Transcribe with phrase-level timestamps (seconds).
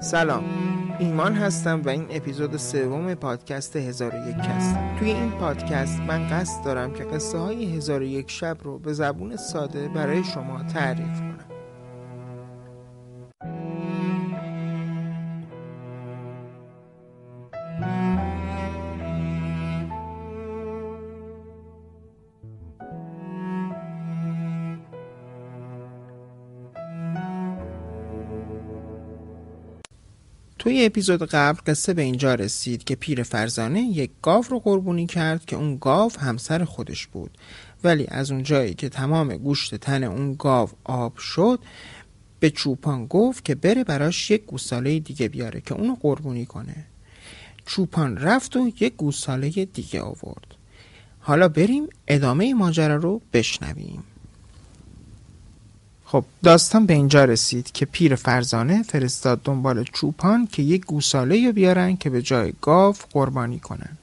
[0.00, 0.44] سلام.
[0.98, 4.36] ایمان هستم و این اپیزود سوم پادکست هزار و یک
[4.98, 9.88] توی این پادکست من قصد دارم که قصه های هزار شب رو به زبون ساده
[9.88, 11.47] برای شما تعریف کنم.
[30.86, 35.56] اپیزود قبل قصه به اینجا رسید که پیر فرزانه یک گاو رو قربونی کرد که
[35.56, 37.38] اون گاو همسر خودش بود.
[37.84, 41.60] ولی از اون جایی که تمام گوشت تن اون گاو آب شد
[42.40, 46.84] به چوپان گفت که بره براش یک گوساله دیگه بیاره که اونو قربونی کنه.
[47.66, 50.54] چوپان رفت و یک گوساله دیگه آورد.
[51.20, 54.04] حالا بریم ادامه ماجرا رو بشنویم.
[56.10, 61.96] خب داستان به اینجا رسید که پیر فرزانه فرستاد دنبال چوپان که یک گوساله بیارن
[61.96, 63.98] که به جای گاو قربانی کنن.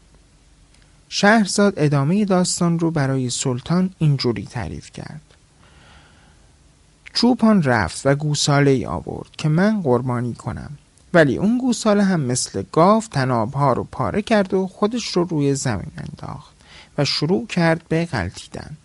[1.10, 5.22] شهرزاد ادامه داستان رو برای سلطان اینجوری تعریف کرد.
[7.14, 10.72] چوپان رفت و گوساله ای آورد که من قربانی کنم
[11.14, 15.92] ولی اون گوساله هم مثل گاو تنابها رو پاره کرد و خودش رو روی زمین
[15.98, 16.56] انداخت
[16.98, 18.78] و شروع کرد به غلطیدن.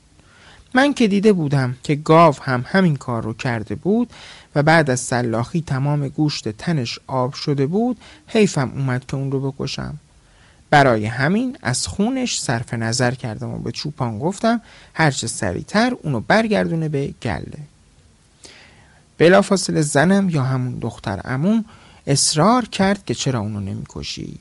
[0.75, 4.11] من که دیده بودم که گاو هم همین کار رو کرده بود
[4.55, 7.97] و بعد از سلاخی تمام گوشت تنش آب شده بود
[8.27, 9.99] حیفم اومد که اون رو بکشم.
[10.71, 14.61] برای همین از خونش صرف نظر کردم و به چوپان گفتم
[14.95, 17.59] هرچه سریعتر اونو برگردونه به گله.
[19.19, 21.65] بلافاصله زنم یا همون دختر امون
[22.07, 24.39] اصرار کرد که چرا اونو نمی‌کشی.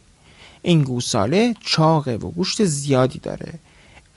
[0.61, 3.53] این گوساله چاقه و گوشت زیادی داره.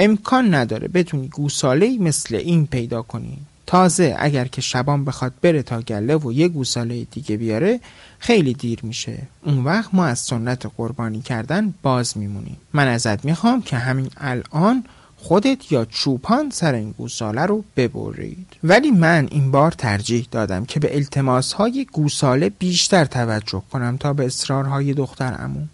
[0.04, 3.38] امکان نداره بتونی گوساله مثل این پیدا کنی.
[3.66, 7.80] تازه اگر که شبان بخواد بره تا گله و یه گوساله دیگه بیاره
[8.18, 9.18] خیلی دیر میشه.
[9.44, 12.56] اون وقت ما از سنت قربانی کردن باز میمونیم.
[12.72, 14.84] من ازت می‌خوام که همین الان
[15.16, 18.46] خودت یا چوپان سر این گوساله رو ببرید.
[18.64, 24.12] ولی من این بار ترجیح دادم که به التماس های گوساله بیشتر توجه کنم تا
[24.12, 25.68] به اصرارهای دختر اموم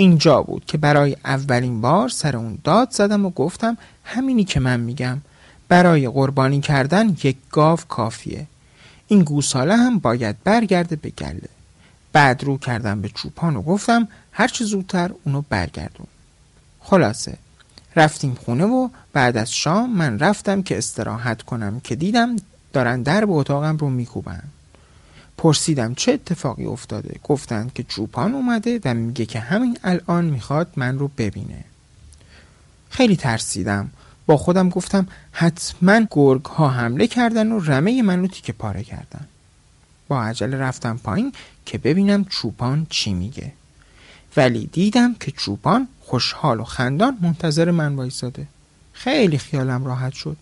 [0.00, 4.80] اینجا بود که برای اولین بار سر اون داد زدم و گفتم همینی که من
[4.80, 5.18] میگم.
[5.68, 8.46] برای قربانی کردن یک گاو کافیه.
[9.08, 11.48] این گوساله هم باید برگرده به گله.
[12.12, 16.06] بعد رو کردم به چوپان و گفتم هرچه زودتر اونو برگردون.
[16.80, 17.38] خلاصه
[17.96, 22.36] رفتیم خونه و بعد از شام من رفتم که استراحت کنم که دیدم
[22.72, 24.42] دارن در به اتاقم رو میکوبن.
[25.38, 30.98] پرسیدم چه اتفاقی افتاده؟ گفتند که چوپان اومده و میگه که همین الان می‌خواد من
[30.98, 31.64] رو ببینه.
[32.90, 33.90] خیلی ترسیدم.
[34.26, 39.26] با خودم گفتم حتما گرگ ها حمله کردن و رمه منو تیکه پاره کردن.
[40.08, 41.32] با عجله رفتم پایین
[41.66, 43.52] که ببینم چوپان چی میگه.
[44.36, 48.46] ولی دیدم که چوپان خوشحال و خندان منتظر من وایساده.
[48.92, 50.36] خیلی خیالم راحت شد.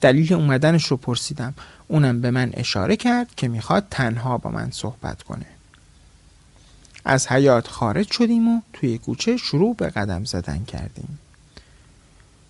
[0.00, 1.54] دلیل اومدنش رو پرسیدم.
[1.88, 5.46] اونم به من اشاره کرد که می‌خواد تنها با من صحبت کنه.
[7.04, 11.18] از حیات خارج شدیم و توی کوچه شروع به قدم زدن کردیم.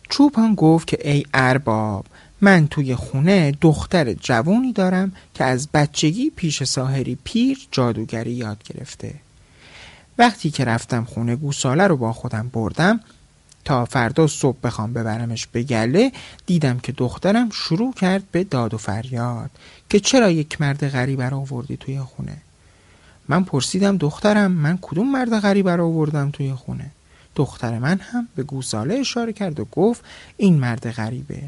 [0.09, 2.07] چوپان گفت که ای ارباب
[2.41, 9.15] من توی خونه دختر جوانی دارم که از بچگی پیش ساهری پیر جادوگری یاد گرفته.
[10.19, 13.01] وقتی که رفتم خونه گوساله رو با خودم بردم
[13.69, 16.13] تا فردا صبح بخوام ببرمش به گله
[16.47, 19.51] دیدم که دخترم شروع کرد به داد و فریاد
[19.91, 22.37] که چرا یک مرد غریب را آوردی توی خونه؟
[23.29, 26.91] من پرسیدم دخترم من کدوم مرد غریب را آوردم توی خونه؟
[27.37, 30.05] دختر من هم به گوساله اشاره کرد و گفت
[30.37, 31.43] این مرد غریبه.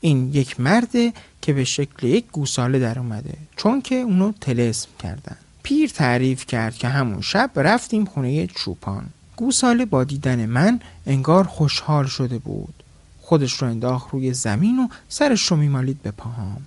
[0.00, 1.12] این یک مرده
[1.42, 5.36] که به شکل یک گوساله در اومده چون که اونو تلسم کردن.
[5.62, 9.06] پیر تعریف کرد که همون شب رفتیم خونه چوپان.
[9.36, 12.74] گوساله با دیدن من انگار خوشحال شده بود.
[13.20, 16.62] خودش رو انداخت روی زمین و سرش رو میمالید به پاهام.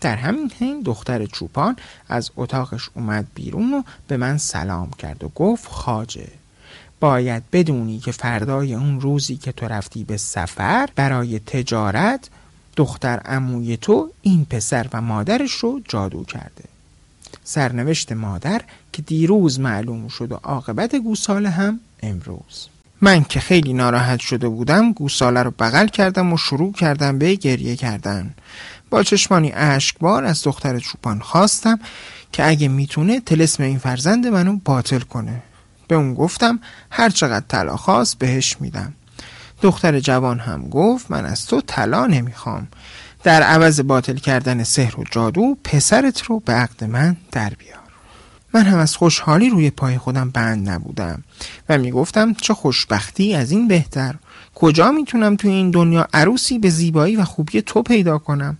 [0.00, 1.76] در همین حین دختر چوپان
[2.08, 6.28] از اتاقش اومد بیرون و به من سلام کرد و گفت خاجه
[7.00, 12.30] باید بدونی که فردای اون روزی که تو رفتی به سفر برای تجارت
[12.76, 16.64] دختر اموی تو این پسر و مادرش رو جادو کرده.
[17.50, 18.62] سرنوشت مادر
[18.92, 22.68] که دیروز معلوم شد و عاقبت گوساله هم امروز.
[23.00, 27.76] من که خیلی ناراحت شده بودم گوساله رو بغل کردم و شروع کردم به گریه
[27.76, 28.34] کردن.
[28.90, 31.80] با چشمانی اشکبار از دختر چوپان خواستم
[32.32, 35.42] که اگه می‌تونه تلسم این فرزند منو باطل کنه.
[35.88, 36.60] به اون گفتم
[36.90, 38.92] هر چقدر طلا خواست بهش میدم.
[39.62, 42.68] دختر جوان هم گفت من از تو طلا نمی‌خوام.
[43.22, 47.80] در عوض باطل کردن سحر و جادو پسرت رو به عقد من در بیار.
[48.54, 51.22] من هم از خوشحالی روی پای خودم بند نبودم
[51.68, 54.14] و می‌گفتم چه خوشبختی از این بهتر.
[54.54, 58.58] کجا می‌تونم توی این دنیا عروسی به زیبایی و خوبی تو پیدا کنم؟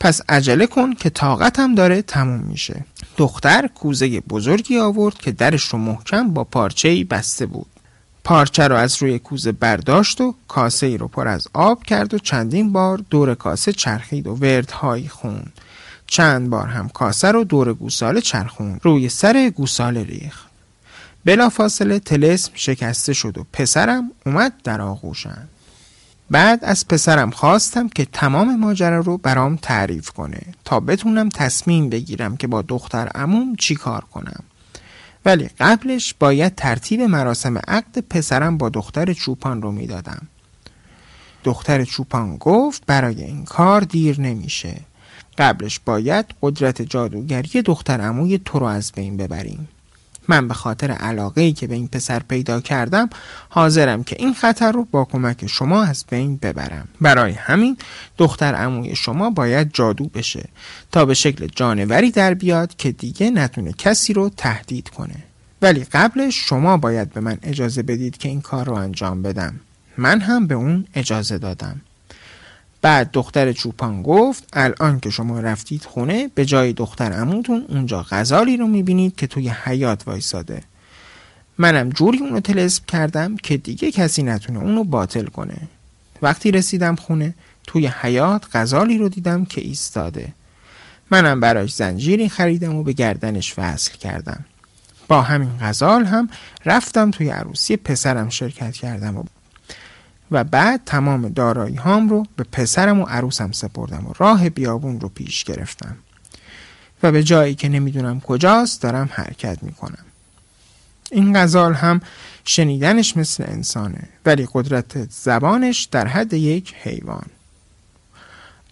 [0.00, 2.84] پس عجله کن که طاقتم داره تموم میشه.
[3.16, 7.66] دختر کوزه بزرگی آورد که درش رو محکم با پارچه بسته بود.
[8.26, 12.18] پارچه رو از روی کوزه برداشت و کاسه ای رو پر از آب کرد و
[12.18, 15.52] چندین بار دور کاسه چرخید و وردهایی خوند.
[16.06, 20.46] چند بار هم کاسه رو دور گوساله چرخون روی سر گوساله ریخت.
[21.24, 25.48] بلا فاصله تلسم شکسته شد و پسرم اومد در آغوشم.
[26.30, 32.36] بعد از پسرم خواستم که تمام ماجرا رو برام تعریف کنه تا بتونم تصمیم بگیرم
[32.36, 34.44] که با دختر اموم چی کار کنم.
[35.26, 40.28] ولی قبلش باید ترتیب مراسم عقد پسرم با دختر چوپان رو می‌دادم.
[41.44, 44.80] دختر چوپان گفت برای این کار دیر نمیشه.
[45.38, 49.68] قبلش باید قدرت جادوگری دختر عموی تو رو از بین ببریم.
[50.28, 53.10] من به خاطر علاقه ای که به این پسر پیدا کردم
[53.48, 56.88] حاضرم که این خطر رو با کمک شما از بین ببرم.
[57.00, 57.76] برای همین
[58.18, 60.48] دختر عموی شما باید جادو بشه
[60.92, 65.16] تا به شکل جانوری در بیاد که دیگه نتونه کسی رو تهدید کنه.
[65.62, 69.60] ولی قبلش شما باید به من اجازه بدید که این کار رو انجام بدم.
[69.98, 71.80] من هم به اون اجازه دادم.
[72.82, 78.56] بعد دختر چوپان گفت الان که شما رفتید خونه به جای دختر عموتون اونجا غزالی
[78.56, 80.62] رو می‌بینید که توی حیات وایساده.
[81.58, 85.56] منم جوری اونو تلسپ کردم که دیگه کسی نتونه اونو باطل کنه.
[86.22, 87.34] وقتی رسیدم خونه
[87.66, 90.32] توی حیات غزالی رو دیدم که ایستاده.
[91.10, 94.44] منم براش زنجیری خریدم و به گردنش وصل کردم.
[95.08, 96.28] با همین غزال هم
[96.64, 99.24] رفتم توی عروسی پسرم شرکت کردم و
[100.30, 105.08] و بعد تمام دارایی هام رو به پسرم و عروسم سپردم و راه بیابون رو
[105.08, 105.96] پیش گرفتم.
[107.02, 110.04] و به جایی که نمی‌دونم کجاست دارم حرکت می‌کنم.
[111.10, 112.00] این غزال هم
[112.44, 117.26] شنیدنش مثل انسانه ولی قدرت زبانش در حد یک حیوان.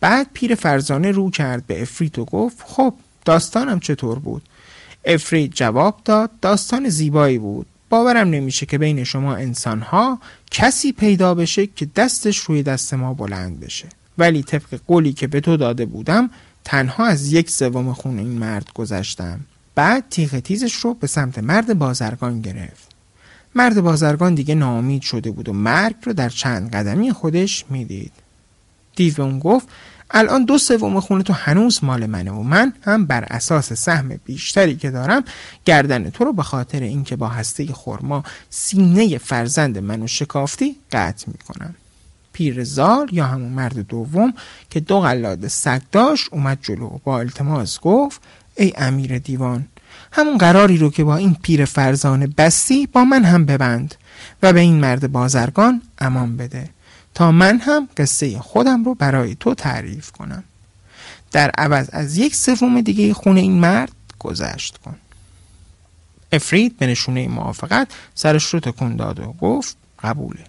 [0.01, 4.43] بعد پیر فرزانه رو کرد به افریت و گفت خب داستانم چطور بود؟
[5.05, 7.67] افریت جواب داد داستان زیبایی بود.
[7.95, 10.19] باورم نمیشه که بین شما انسان ها
[10.51, 13.89] کسی پیدا بشه که دستش روی دست ما بلند بشه.
[14.19, 16.31] ولی طبق قولی که به تو داده بودم
[16.65, 19.41] تنها از یک سوم خون این مرد گذشتم.
[19.75, 22.89] بعد تیغ تیزش رو به سمت مرد بازرگان گرفت.
[23.55, 28.13] مرد بازرگان دیگه ناامید شده بود و مرگ رو در چند قدمی خودش می‌دید.
[28.97, 29.69] دیو اون گفت
[30.11, 34.77] الان دو سوم خونه تو هنوز مال منه و من هم بر اساس سهم بیشتری
[34.77, 35.25] که دارم
[35.65, 41.75] گردن تو رو به خاطر اینکه با هسته خرما سینه فرزند منو شکافتی قطع می‌کنم.
[42.33, 44.35] پیرزال یا همون مرد دوم
[44.71, 48.21] که دو قلاد سگ داشت اومد جلو با التماس گفت
[48.57, 49.67] ای امیر دیوان
[50.13, 53.95] همون قراری رو که با این پیر فرزانه بستی با من هم ببند
[54.43, 56.69] و به این مرد بازرگان امان بده.
[57.15, 60.45] تا من هم قصه خودم رو برای تو تعریف کنم.
[61.33, 64.97] در عوض از یک سوم دیگه خونه این مرد گذشت کن.
[66.33, 70.45] افرید به نشونه موافقت سرش رو تکون داد و گفت قبوله.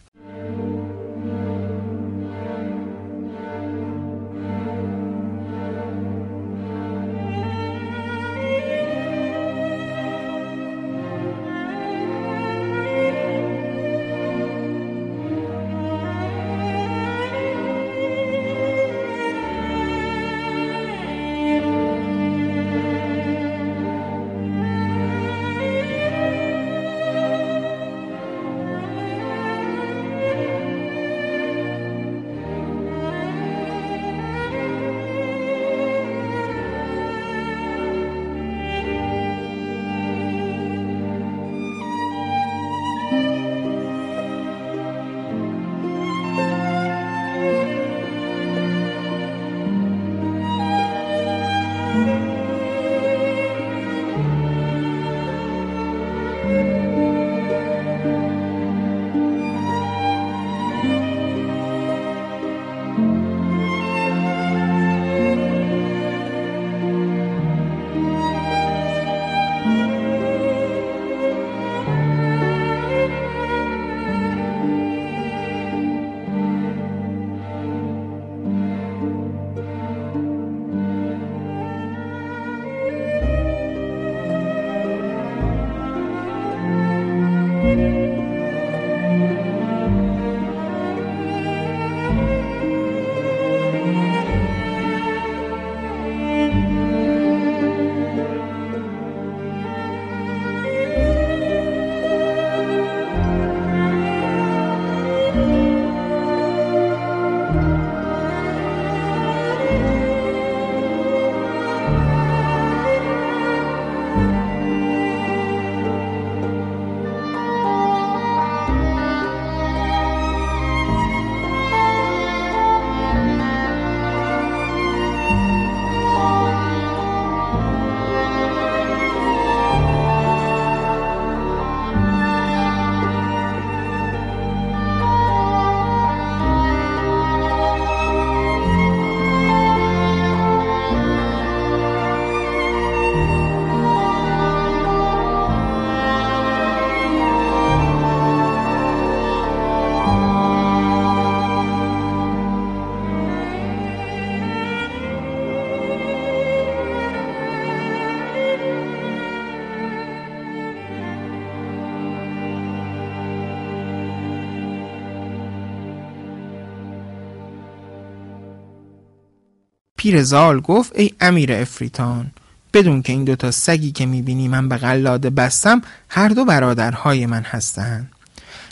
[170.05, 172.31] پیر زال گفت ای امیر افریتان
[172.73, 177.41] بدون که این دوتا سگی که می‌بینی من به قلاده بستم هر دو برادرهای من
[177.41, 178.11] هستند.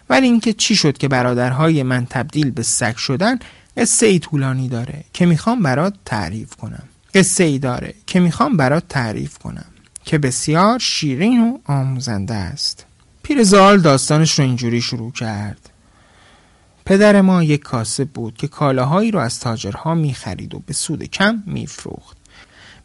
[0.10, 3.40] ولی اینکه چی شد که برادرهای من تبدیل به سگ شدن
[3.78, 6.84] قصه ای طولانی داره که می‌خوام برات تعریف کنم.
[7.14, 9.66] قصه ای داره که می‌خوام برات تعریف کنم
[10.06, 12.86] که بسیار شیرین و آموزنده است.
[13.24, 15.70] پیرزال داستانش رو اینجوری شروع کرد.
[16.86, 21.44] پدر ما یک کاسب بود که کالاهایی رو از تاجرها می‌خرید و به سود کم
[21.46, 22.18] میفروخت.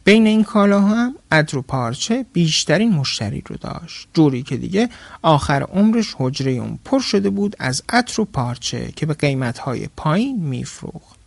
[0.03, 4.07] بین این کالاها هم عطر و پارچه بیشترین مشتری رو داشت.
[4.13, 4.89] جوری که دیگه
[5.21, 10.39] آخر عمرش حجره اون پر شده بود از عطر و پارچه که به قیمتهای پایین
[10.39, 11.19] میفروخت.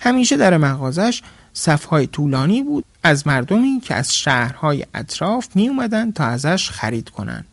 [0.00, 1.22] همیشه در مغازش
[1.52, 7.44] صفهای طولانی بود از مردمی که از شهرهای اطراف می اومدن تا ازش خرید کنن.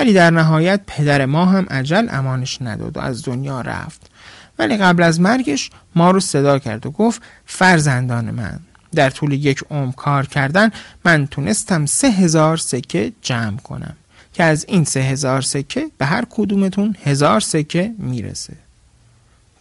[0.00, 4.10] ولی در نهایت پدر ما هم عجل امانش نداد و از دنیا رفت.
[4.58, 8.60] ولی قبل از مرگش ما رو صدا کرد و گفت فرزندان من
[8.94, 10.70] در طول یک عمر کار کردن
[11.04, 13.96] من تونستم سه هزار سکه جمع کنم
[14.32, 18.54] که از این سه هزار سکه به هر کدومتون هزار سکه می‌رسه.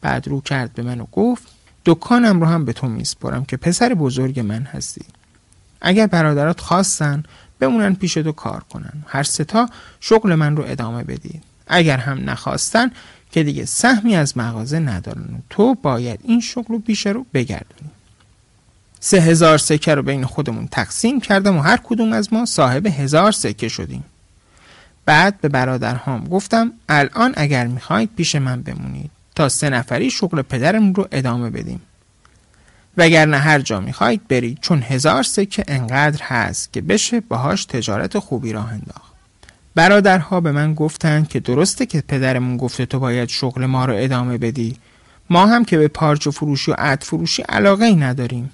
[0.02, 1.48] بعد رو کرد به من و گفت
[1.86, 5.06] دکانم رو هم به تو میسپرم که پسر بزرگ من هستی.
[5.82, 7.24] اگر برادرات خواستن
[7.60, 8.94] بمونن پیش تو کار کنن.
[9.08, 12.92] هر ستا شغل من رو ادامه بدید اگر هم نخواستن
[13.32, 15.44] که دیگه سهمی از مغازه ندارن.
[15.50, 17.92] تو باید این شغل رو پیش رو بگردونی.
[19.00, 23.32] سه هزار سکه رو بین خودمون تقسیم کردم و هر کدوم از ما صاحب هزار
[23.32, 24.04] سکه شدیم.
[25.06, 30.96] بعد به برادرهام گفتم الان اگر می‌خواید پیش من بمونید تا سه نفری شغل پدرمون
[30.96, 31.82] رو ادامه بدیم.
[33.00, 38.54] وگرنه هر جا می‌خواید برید چون هزار سکه انقدر هست که بشه باهاش تجارت خوبی
[38.54, 39.14] راه انداخت.
[39.76, 44.38] برادرها به من گفتند که درسته که پدرمون گفته تو باید شغل ما رو ادامه
[44.38, 44.78] بدی.
[45.30, 48.52] ما هم که به پارچ و فروشی و عد فروشی علاقه ای نداریم.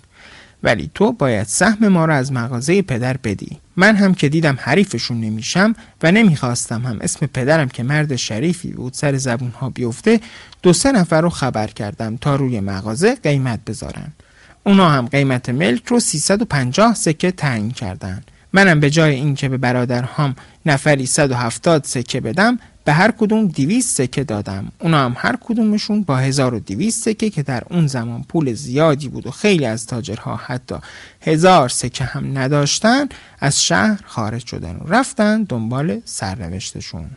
[0.64, 3.58] ولی تو باید سهم ما رو از مغازه پدر بدی.
[3.75, 8.94] من هم که دیدم حریفشون نمیشم و نمی‌خواستم هم اسم پدرم که مرد شریفی بود
[8.94, 10.20] سر زبون ها بیفته
[10.62, 14.12] دو سه نفر رو خبر کردم تا روی مغازه قیمت بذارن.
[14.65, 18.24] اونا هم قیمت ملک رو 350 سکه تعیین کردن.
[18.53, 24.24] منم به جای اینکه به برادرهام نفری 170 سکه بدم به هر کدوم 200 سکه
[24.24, 24.72] دادم.
[24.79, 29.31] اونا هم هر کدومشون با 1200 سکه که در اون زمان پول زیادی بود و
[29.31, 30.75] خیلی از تاجرها حتی
[31.22, 37.10] هزار سکه هم نداشتن از شهر خارج شدن و رفتن دنبال سرنوشتشون.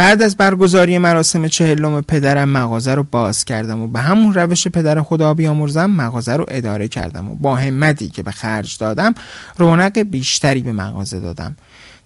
[0.00, 5.02] بعد از برگزاری مراسم چهلم پدرم مغازه رو باز کردم و به همون روش پدر
[5.02, 9.14] خدا بیامرزم مغازه رو اداره کردم و با همتی که به خرج دادم
[9.58, 11.56] رونق بیشتری به مغازه دادم.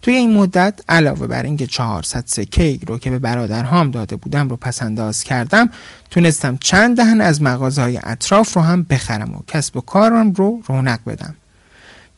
[0.03, 4.57] توی این مدت علاوه بر اینکه 400 سکه رو که به برادرهام داده بودم رو
[4.57, 5.71] پسنداز کردم
[6.11, 10.99] تونستم چند دهن از مغازهای اطراف رو هم بخرم و کسب و کارم رو رونق
[11.07, 11.35] بدم.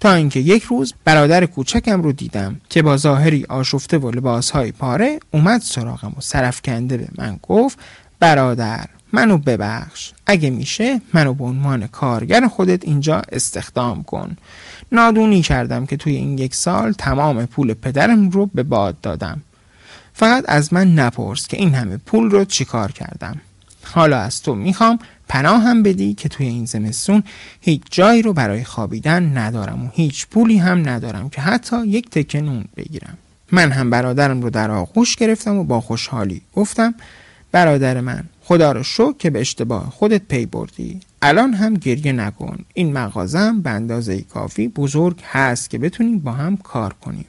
[0.01, 5.19] تا اینکه یک روز برادر کوچکم رو دیدم که با ظاهری آشفته و لباسهای پاره
[5.31, 7.79] اومد سراغم و سرفکنده به من گفت
[8.21, 10.13] برادر منو ببخش.
[10.27, 14.37] اگه میشه منو به عنوان کارگر خودت اینجا استخدام کن.
[14.93, 19.43] نادونی کردم که توی این یک سال تمام پول پدرم رو به باد دادم.
[20.13, 23.41] فقط از من نپرس که این همه پول رو چیکار کردم.
[23.93, 27.23] حالا از تو می‌خوام پناه هم بدی که توی این زمستون
[27.61, 32.41] هیچ جایی رو برای خوابیدن ندارم و هیچ پولی هم ندارم که حتی یک تکه
[32.41, 33.19] نون بگیرم.
[33.53, 36.95] من هم برادرم رو در آغوش گرفتم و با خوشحالی گفتم
[37.53, 41.01] برادر من خدا رو شکر که به اشتباه خودت پی بردی.
[41.23, 42.65] الان هم گریه نکن.
[42.75, 47.25] این مغازم به اندازه کافی بزرگ هست که بتونیم با هم کار کنیم.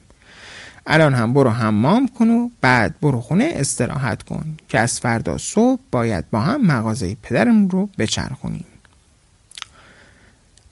[0.86, 5.80] الان هم برو حمام کن و بعد برو خونه استراحت کن که از فردا صبح
[5.90, 8.64] باید با هم مغازه پدرمون رو بچرخونیم.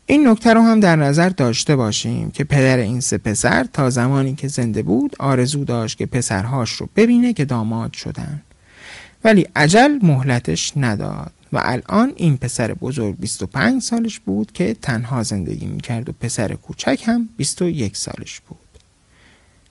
[0.07, 4.35] این نکته رو هم در نظر داشته باشیم که پدر این سه پسر تا زمانی
[4.35, 8.43] که زنده بود آرزو داشت که پسرهاش رو ببینه که داماد شدن.
[9.25, 15.67] ولی عجل مهلتش نداد و الان این پسر بزرگ 25 سالش بود که تنها زندگی
[15.67, 18.66] می‌کرد و پسر کوچک هم 21 سالش بود.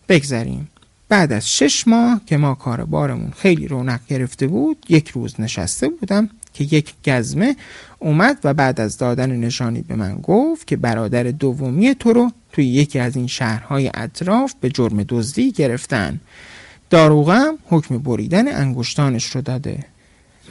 [0.10, 0.70] بگذریم.
[1.10, 5.90] بعد از شش ماه که ما کار بارمون خیلی رونق گرفته بود یک روز نشسته
[5.90, 7.56] بودم که یک گزمه
[8.00, 12.66] اومد و بعد از دادن نشانی به من گفت که برادر دومی تو رو توی
[12.66, 16.20] یکی از این شهرهای اطراف به جرم دزدی گرفتن.
[16.90, 19.86] داروغم حکم بریدن انگشتانش رو داده.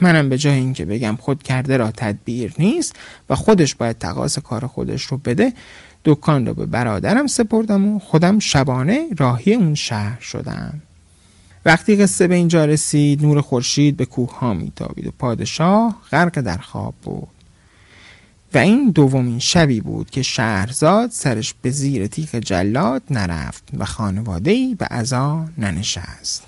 [0.01, 2.95] منم به جای اینکه بگم خود کرده را تدبیر نیست
[3.29, 5.53] و خودش باید تقاس کار خودش رو بده
[6.05, 10.81] دکان رو به برادرم سپردم و خودم شبانه راهی اون شهر شدم.
[11.65, 16.57] وقتی قصه به اینجا رسید نور خورشید به کوه ها میتابید و پادشاه غرق در
[16.57, 17.27] خواب بود.
[18.53, 24.75] و این دومین شبی بود که شهرزاد سرش به زیر تیغ جلاد نرفت و خانوادهی
[24.75, 26.43] به عزا ننشست.